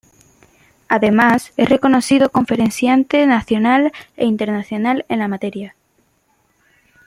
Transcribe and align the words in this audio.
Además 0.87 1.49
es 1.57 1.67
un 1.67 1.67
reconocido 1.67 2.31
conferenciante 2.31 3.23
nacional 3.27 3.91
e 4.17 4.25
internacional 4.25 5.05
en 5.09 5.19
la 5.19 5.27
materia. 5.27 5.75